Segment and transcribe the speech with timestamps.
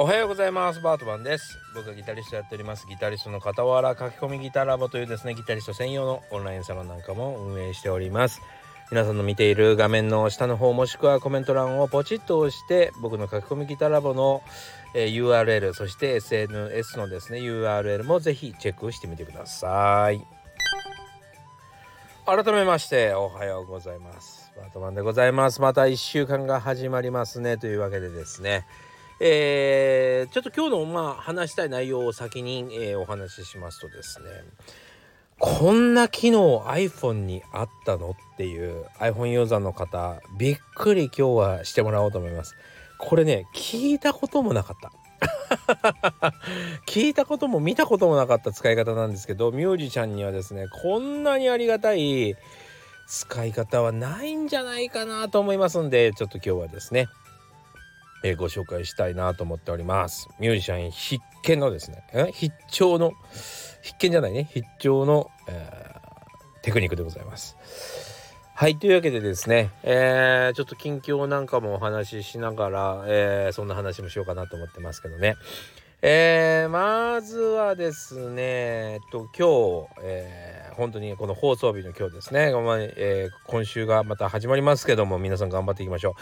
[0.00, 0.80] おはようございます。
[0.80, 1.58] バートマンです。
[1.74, 2.86] 僕がギタリストやっております。
[2.86, 8.40] ギタリストの傍ら書き込みギターラボというですねギタリスト専用のオンラインサロンなんかも運営しております。
[8.90, 14.42] 皆さんの見ている画面の下の方もしくはコメント欄をポチッと押して僕の書き込みギターラボの、
[14.94, 20.26] え、URL そして SNS のですね URL もぜひチェックしてみてください。
[22.24, 24.50] 改めましておはようございます。
[24.56, 25.60] バートマンでございます。
[25.60, 27.58] また1週間が始まりますね。
[27.58, 28.64] というわけでですね
[29.22, 34.30] えー、ちょっと今日のまあ話したい内容を先に、えー、お話ししますとですね。
[35.38, 42.56] こんな機能 iPhone にあったのっていう iPhone ユーザーの方びっくり今日はしてもらおうと思います。
[42.98, 44.92] これね聞いたこともなかった。
[46.86, 52.36] 聞いたことも見たこともなかった使い方なんですけどミュージシャンにはですねこんなにありがたい
[53.06, 57.08] 使い方はないんじゃないかなと思いますんでちょっと今日はですね
[58.22, 60.28] えー、ご紹介したいなと思っております。
[60.38, 62.30] ミュージシャン必見のですね、え？
[62.32, 63.12] 必聴の、
[63.82, 67.56] 必見じゃないね、必聴の、えー、テクニックでございます。
[68.54, 75.36] はい、というわけでですね、えー、ちょっと近況なんかもお話ししながら、えー、そんな話もしようかなと思ってますけどね。
[76.02, 82.52] えー、まずはですね、えっと、今日、えー、本当にこの放送日の今日ですね、
[82.96, 86.14] えー、今週がまた始まりますけども、皆さん頑張っていきましょう。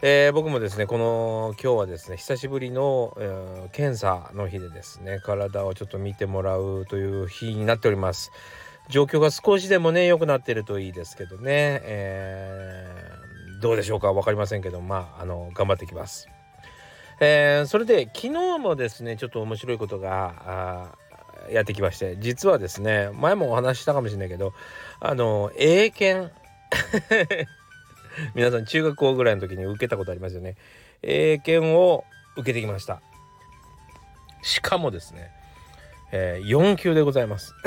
[0.00, 8.30] えー、僕もですねこの今日はですね久しぶりの、えー、検査の日でですね体をちょっと見てもらうという日になっております。
[8.88, 16.28] 状況が少しでもね良くなってるといいですけどね、えー、どうでしょうか分かりませんけどまああの頑張っていきます。
[17.20, 20.94] え、それで昨日もですねちょっと面白いことが
[21.50, 24.52] やってきまして実はですね前もお話ししたかもしれないけど
[25.00, 26.32] あの英検。
[28.34, 30.56] 皆さん中学校ぐらいの時に受けたことありますよね。
[31.02, 32.04] 英検を
[32.36, 33.00] 受けてきました。
[34.42, 35.30] しかもですね、
[36.12, 37.54] えー、4級でございます。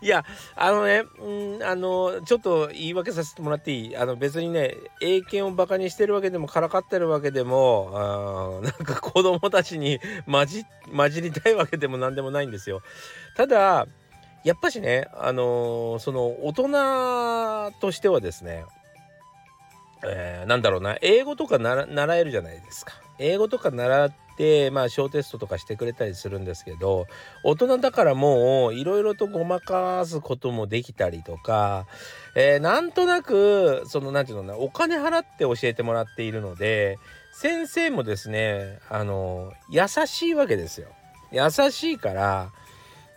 [0.00, 0.24] いや
[0.54, 3.96] あのねんあのちょっと言い訳させてもらっていい？
[3.96, 9.98] あの別にね英検をバカにしてるわけでもからかってるわけでもあなんか子供たちに
[10.30, 10.64] 混じ
[10.94, 12.82] 混じりたいわけでも何でもないんですよ。
[13.36, 13.88] ただ
[14.44, 18.64] やっぱしねあのー、その大人としてはですね
[20.02, 22.94] えー、なんだろうな英語とか習えるじゃないですか。
[23.18, 27.06] 英語とか習ってまあ小テストとかしてくれたりするんですけど
[27.44, 31.86] 大人だからもういろいろとごまかすこともできたりとか、
[32.34, 36.98] えー、なんとなくその何て言うのなお金払って教えてもらっているので
[37.34, 40.88] 先生もですねあの優しいわけですよ。
[41.30, 42.50] 優しいから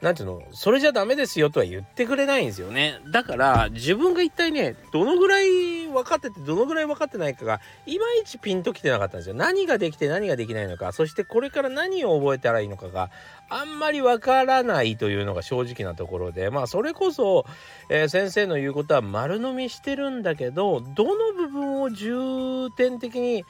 [0.04, 3.00] 何ていうのそれじゃダメですよとは言ってくれないんですよね。
[3.10, 9.36] だから自分が一体ねどのぐらい分かっててどのぐらい分かってないかがいまいちピンときてなかったんですよ。
[9.36, 10.92] 何ができて何ができないのか。
[10.92, 13.12] そしてこれから何を覚えたらいいのかが
[13.50, 16.50] あんまり分からないというのが正直なところで。
[16.50, 17.46] まあそれこそ、
[17.90, 23.46] えー、先生の言うことは丸飲みしてるんだけどどの部分を重点的に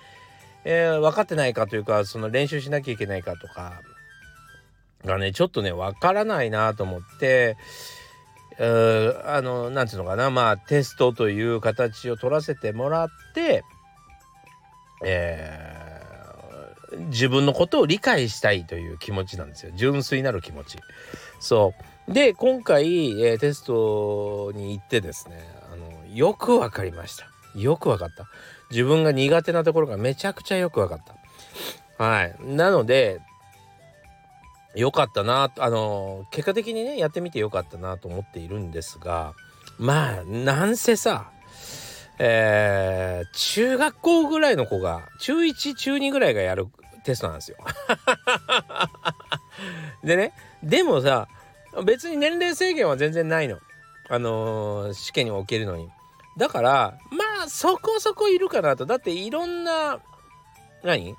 [0.66, 3.82] えー、分かってないかというかその練習しなきゃいけないかとか
[5.06, 7.58] がねちょっとねわからないなと思って
[8.60, 13.64] あの何て言うのかなまあテストという形を取らせてもらって、
[15.04, 20.78] えー、自分のことを理解したいという気持ちなんですよ純粋なる気持ち。
[21.40, 21.74] そ
[22.08, 25.40] うで今回、えー、テストに行ってですね
[25.72, 27.26] あのよく分かりました。
[27.56, 28.28] よく分かった。
[28.72, 31.00] 自分が苦手なところがめちゃくちゃよく分かっ
[31.98, 32.04] た。
[32.04, 32.36] はい。
[32.44, 33.22] なので、
[34.76, 39.34] 良かったなあの結果的にねやってみてよかったなと思っているんですが
[39.78, 41.30] まあなんせさ
[42.20, 46.68] えー、中学校ぐらいの子が中1中2ぐらいがやる
[47.04, 47.58] テストなんですよ。
[50.04, 51.28] でねでもさ
[51.86, 53.58] 別に年齢制限は全然ないの。
[54.10, 55.90] あのー、試験に置けるのに。
[56.38, 58.86] だからまあそこそこいるかなと。
[58.86, 60.00] だっていろんな
[60.84, 61.16] 何？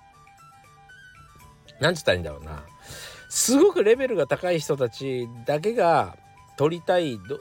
[1.80, 2.62] なんつったらいいんだろうな。
[3.34, 6.16] すごくレベルが高い人たちだけが
[6.56, 7.40] 取りたいど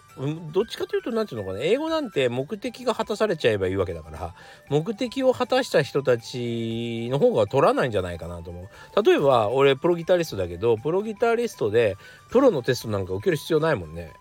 [0.52, 1.64] どっちかというと何て言うのかな。
[1.64, 4.34] 英語なんて目的が果たされちゃえばいいわけだから。
[4.70, 9.04] 目的を果たした人たちの方が取らないんじゃないかなと思う。
[9.04, 11.96] 例えば俺プロギタリストだけどプロギタリストで
[12.32, 14.14] プロのテストなんか受ける必要ないもんね。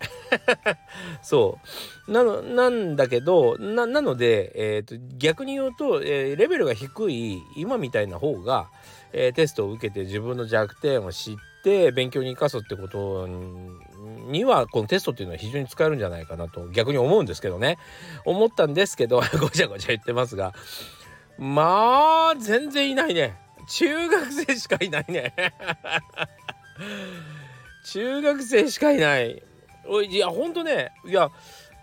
[1.25, 1.59] そ
[2.07, 2.13] う。
[2.13, 8.69] なのなんだけどなので、えーと、逆に言うと、えー、レベルが低い今みたいな方が、
[9.15, 17.79] えー、テストを受けて自分の弱点を知ってって勉強に生かすってことにはこのテストっていうのは非常に使えるんじゃないかなと逆に思うんですけどね。
[18.25, 20.53] 思ったんですけど ごちゃごちゃ言ってますが。
[21.38, 23.37] まあ全然いないね。
[23.69, 25.35] 中学生しかいないね。
[27.87, 29.41] 中学生しかいない。
[29.87, 30.93] おいいやほんとね。
[31.06, 31.31] いや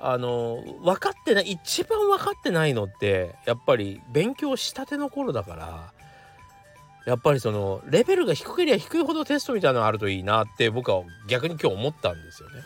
[0.02, 5.94] あの分かってない一番分かってないのってやっぱり勉強したての頃だから
[7.10, 12.62] やっぱりそのレベルが低ければ低いほどテストみたいなのがあるといいなって僕は逆に今日思ったんですよね。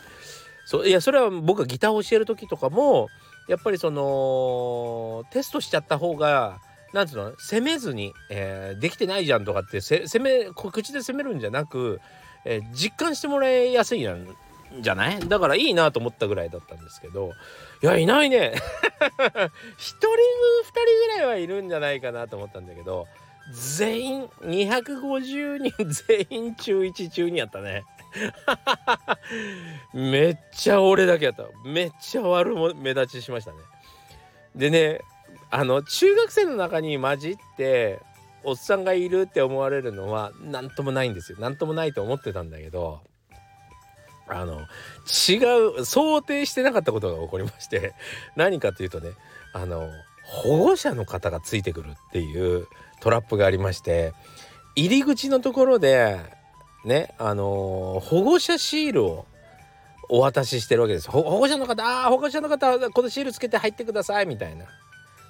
[0.66, 3.08] そういやそれは僕がギターを教える時とかも
[3.48, 6.60] やっぱりそのテストしちゃった方が
[6.94, 12.02] なんつうの責めずに、えー、できてないじゃんとかって責め口で責めるんじゃなく、
[12.46, 14.28] えー、実感してもらいやすいん
[14.82, 15.20] じゃない？
[15.28, 17.32] だからいいなと思ったぐらいだったんですけど
[17.82, 18.54] いやいないね
[19.00, 19.48] 1人2
[19.78, 23.08] 人ぐらいはいるんじゃないかなと思ったんだけど
[23.52, 27.84] 全員250人全員中1中2やったね。
[29.94, 31.44] めっちゃ俺だけやった。
[31.66, 33.58] めっちゃ悪も目立ちしましたね。
[34.56, 35.02] でね
[35.50, 38.00] あの中学生の中に混じって
[38.44, 41.38] おっさんがいるって思われるのは何ともないんですよ。
[41.40, 43.02] 何ともないと思ってたんだけど
[44.28, 44.62] あの
[45.06, 47.94] 違う想定してなかったことが起こりまして
[48.36, 49.12] 何かというとね
[49.54, 49.90] あの
[50.24, 52.68] 保護者の方がついてくるっていう
[53.04, 54.14] トラップがありまして
[54.76, 56.22] 入り口のところで
[56.86, 59.26] ねあのー、保護者シールを
[60.10, 61.10] お渡ししてるわけです。
[61.10, 64.66] 保護者の方ああ保護者の方このシールつけて入ってくださいみたいな。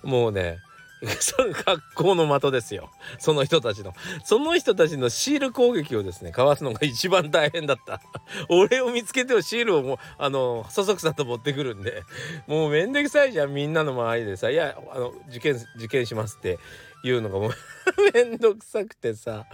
[0.03, 0.57] もうね
[1.19, 2.91] その学校の的ですよ。
[3.19, 3.93] その人たちの。
[4.23, 8.01] その人たちのシール攻撃をですねかわすのが一番大変だった。
[8.49, 12.03] 俺を見つけてシールをもうあのそそくさと持ってくるんで。
[12.47, 16.59] もうめんどくさいじゃんみんなの周りでさ「いやあの受験受験します」って。
[17.03, 17.51] 言うのがもう
[18.13, 19.45] めんどくさくてさ。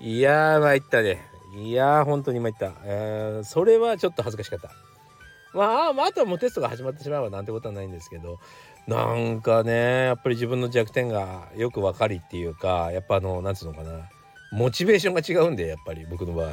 [0.00, 1.26] いやー参ったね。
[1.56, 4.70] いやー本当に参った、えー、それはちょっと恥ずかしかった。
[5.54, 8.38] まあ、まあ、あとはもうテストが始まってしまえばなんてことはないんですけど。
[8.86, 14.08] なんかねやっぱり自分の弱点がよく分かりっていうかやっぱあのなんつうのかな。
[14.52, 16.52] モチベーションが違うんでやっぱり僕の場合。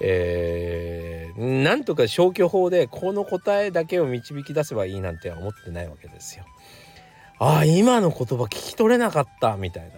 [0.00, 6.44] えー、なんとか消去法でこの答えだけを導き出せばいいなんて思ってないわけですよ。
[7.44, 9.90] あ今の言葉聞き取れなかったみたい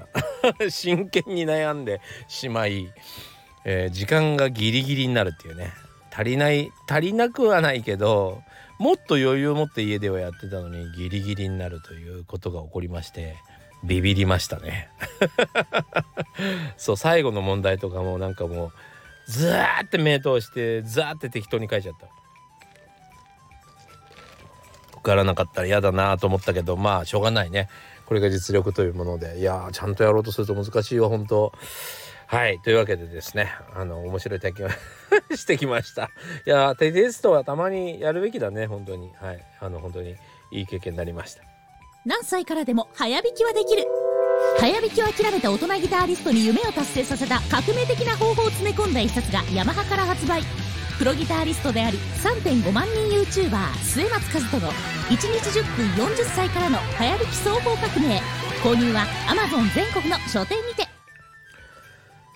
[0.60, 0.70] な。
[0.70, 2.90] 真剣に悩んでしまい、
[3.66, 5.72] えー、時間がギリギリになるっていうね。
[6.10, 8.40] 足りない足りなくはないけど
[8.78, 13.36] もっと余裕を持って家ではやってたのにギリギリになるということが起こりまして
[13.82, 14.88] ビビりましたね。
[16.78, 18.72] そう最後の問題とかもなんかもう
[19.26, 22.23] ずーって目通してザーって適当に書いちゃった。
[25.04, 27.68] からなかったら嫌だなと思ったけどまあしょうがないね。
[28.06, 29.38] これが実力というもので。
[29.38, 31.52] いやちゃんとやろうとすると難しいわ本当。
[32.26, 32.58] はい。
[32.60, 34.70] というわけでですねあの面白い体験を
[35.36, 36.10] してきました。
[36.46, 39.12] いやテストはたまにやるべきだね本当に。
[39.20, 39.44] はい。
[39.60, 40.16] あの本当に
[40.50, 41.42] いい経験になりました。
[42.04, 43.84] 何歳からでも早弾きはできる。
[44.58, 50.63] 早弾きを諦めた大人ギタリストに夢を達成させた革命的な方法を詰め込んだ一冊がヤマハから発売。
[50.98, 55.26] プロギタリストであり3.5万人 YouTuber 末松和人の1日
[55.58, 58.20] 10分40歳からの流行りき総合革命
[58.62, 60.86] 購入は Amazon 全国の書店にて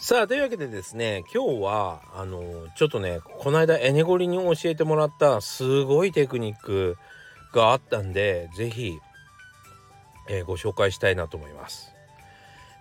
[0.00, 2.43] さあというわけでですね今日はあの
[2.76, 6.96] ちょっとねこの間エネゴリに教えてもらったすごいテクニック
[7.52, 8.98] があったんで是非、
[10.29, 11.94] えー、ご紹介したいなと思います。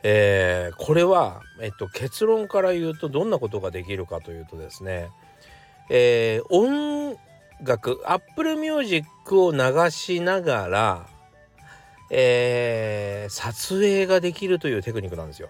[0.04, 5.10] えー、これは、えっと、結論から言うとどんなことができるかというとですね
[5.90, 7.18] えー、音
[7.64, 11.08] 楽 Apple Music を流しながら、
[12.10, 15.50] えー、撮影ができるというテクニックなんですよ。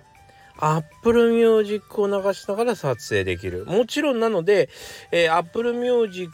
[0.59, 3.65] Apple Music を流しながら撮影できる。
[3.65, 4.69] もちろんなので、
[5.11, 6.31] えー、Apple Music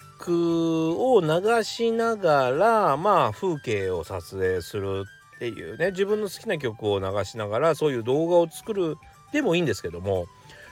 [0.95, 5.03] を流しながら、まあ、風景を撮影する
[5.35, 8.97] っていうね、自分の好きな曲を流しながら、そういう動画を作る
[9.33, 10.27] でもいいんですけども、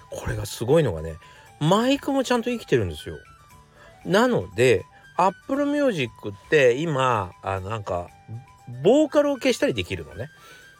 [0.09, 1.15] これがすごいのがね、
[1.61, 3.17] マイクもちゃんと生きてるんですよ。
[4.03, 4.83] なので
[5.15, 8.07] Apple Music って今あなんか
[8.83, 10.29] ボーカルを消したりできるのね。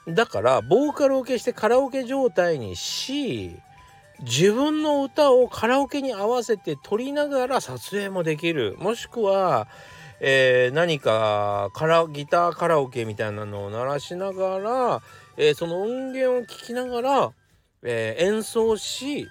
[0.08, 3.56] だからボーカルを消してカラオケ状態にし
[4.22, 9.68] 自分の歌をカラオケに合わせて撮りながら撮影もできるもしくは、
[10.20, 15.02] えー、何かカラギターカラオケみたいなのを鳴らしながら、
[15.38, 17.32] えー、その音源を聞きながら、
[17.84, 19.28] えー、演奏し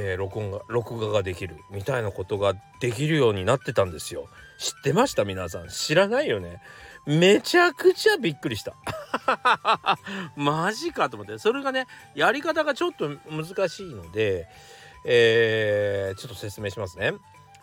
[0.00, 4.28] えー、録音が録画ができるみたいなことができるようになってたんですよ。
[4.56, 5.24] 知ってました？
[5.24, 6.62] 皆さん知らないよね？
[7.04, 8.74] めちゃくちゃびっくりした。
[10.36, 11.38] マジかと思って。
[11.38, 14.46] それがね、やり方がちょっと難しいので、
[15.04, 17.14] えー、ちょっと説明しますね。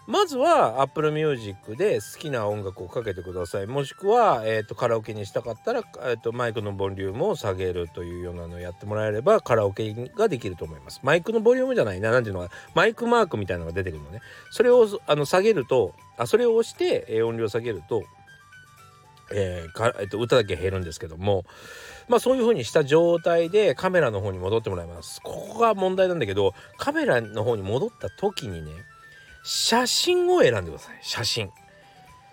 [0.08, 3.68] まずは Apple Music で好きな音楽をかけてください。
[3.68, 11.00] もしくは、えーと、カラオケにしたかったら、えーと、マイクのボリュームを下げるというようなのをやってもらえればカラオケができると思います。
[11.02, 12.00] マイクのボリュームじゃない。
[12.02, 14.22] な何ていうのかマイクマークみたいなのが出てくるのね。
[14.52, 18.04] それをあの下げるとあそれを押して、音量を下げると
[19.34, 21.46] えーかえっと、歌だけ減るんですけども。
[22.08, 25.20] まあそういう風にした状態でカメラの方に戻ってもらいます。
[25.24, 28.72] ここが問題なんだけどカメラの方に戻った時にね
[29.46, 30.98] 写真を選んでください。
[31.02, 31.52] 写真。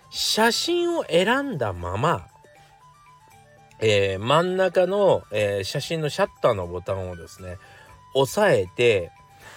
[0.09, 2.27] 写真を選んだまま、
[3.79, 7.57] えー、真ん中の、えー、写真のシャッターのボタンをですね
[8.13, 9.11] 押さえて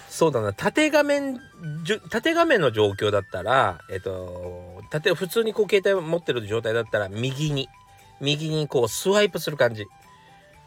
[0.09, 1.39] そうだな縦画面
[2.09, 7.69] 縦画面の状況だったらえっ、ー、と縦普通にこう携帯を持ってる状態だったら右に
[8.19, 9.85] 右にこうスワイプする感じ。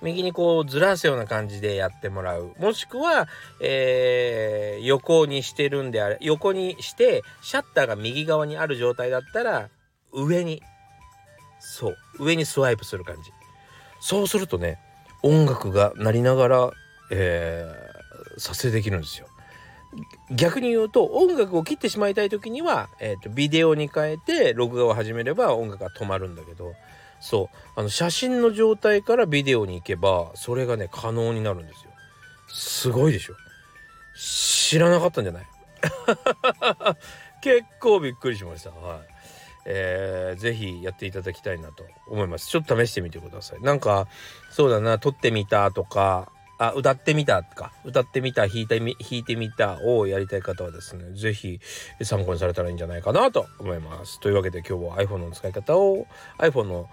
[0.03, 2.55] 右にこうずらすような感じでやってもらう。
[2.59, 3.29] もしくは、
[3.61, 9.69] えー、横にしてるんであれ横にしてシャッターが右側にある状態だったら
[10.13, 10.63] 上に
[11.59, 13.31] そう上にスワイプする感じ。
[14.01, 14.79] そうするとね
[15.23, 16.71] 音楽が鳴りながら、
[17.11, 19.27] えー、撮影できるんですよ。
[20.31, 26.75] 逆に言うと音楽を切ってしまいたい時には、えーとビデオに変えて録画を始めれば音楽が止まるんだけど
[27.21, 27.57] そう。
[27.77, 31.91] あの写真の状態からビデオに行けばそれがね可能になるんですよ。
[32.49, 33.35] すごいでしょ。
[34.17, 35.47] 知らなかったんじゃない？
[37.43, 38.71] 結構びっくりしました。
[38.71, 39.01] はい。
[39.67, 42.49] えー、ぜひやっていただきたいなと思います。
[42.49, 43.61] ちょっと試してみてください。
[43.63, 44.09] なんか
[44.51, 46.31] そうだな撮ってみたとか
[46.61, 47.73] あ歌ってみたとか。
[47.85, 51.59] 歌ってみた弾いてみ弾いてみたをやりたい方はですね是非
[52.03, 54.21] 参考にされたらいいんじゃないかなと思います。
[54.21, 56.07] というわけで今日は iPhone の使い方を
[56.39, 56.87] iPhone の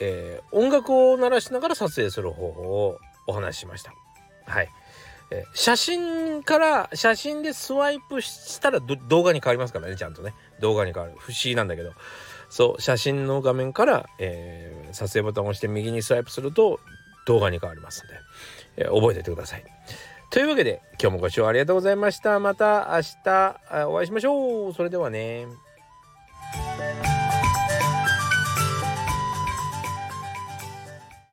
[0.00, 2.98] えー、音楽を鳴らしながら撮影する方法を
[3.28, 3.94] お話ししました。
[4.46, 4.68] はい。
[5.30, 10.34] えー、写真から写真でスワイプしたら動画に変わりますからねちゃんとね。
[10.60, 11.14] 動画に変わる。
[11.18, 11.92] 不思議なんだけど。
[12.48, 16.80] そう写真の画面から、えー、撮影ボタンを押して右にスワイプすると
[17.26, 18.14] 動画に変わりますんで、
[18.76, 19.64] え、覚えておいてください。
[20.30, 22.40] というわけで今日もご視聴ありがとうございました。
[22.40, 24.72] また明日お会いしましょう。
[24.72, 25.46] それではね。